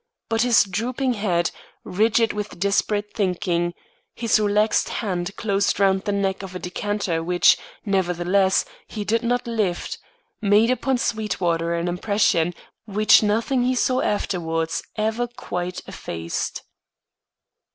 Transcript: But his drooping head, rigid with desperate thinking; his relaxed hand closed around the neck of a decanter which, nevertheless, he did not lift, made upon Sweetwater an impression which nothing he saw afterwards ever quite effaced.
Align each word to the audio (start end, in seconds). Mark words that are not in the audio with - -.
But 0.29 0.41
his 0.41 0.63
drooping 0.63 1.13
head, 1.13 1.51
rigid 1.83 2.33
with 2.33 2.57
desperate 2.59 3.13
thinking; 3.13 3.75
his 4.15 4.39
relaxed 4.39 4.89
hand 4.89 5.35
closed 5.35 5.79
around 5.79 6.05
the 6.05 6.11
neck 6.11 6.41
of 6.41 6.55
a 6.55 6.59
decanter 6.59 7.21
which, 7.21 7.55
nevertheless, 7.85 8.65
he 8.87 9.03
did 9.05 9.21
not 9.21 9.45
lift, 9.45 9.99
made 10.41 10.71
upon 10.71 10.97
Sweetwater 10.97 11.75
an 11.75 11.87
impression 11.87 12.55
which 12.85 13.21
nothing 13.21 13.61
he 13.61 13.75
saw 13.75 14.01
afterwards 14.01 14.81
ever 14.95 15.27
quite 15.27 15.81
effaced. 15.87 16.63